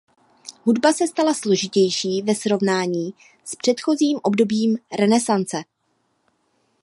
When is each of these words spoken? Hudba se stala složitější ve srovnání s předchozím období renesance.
Hudba 0.63 0.93
se 0.93 1.07
stala 1.07 1.33
složitější 1.33 2.21
ve 2.21 2.35
srovnání 2.35 3.13
s 3.45 3.55
předchozím 3.55 4.19
období 4.23 4.77
renesance. 4.99 5.63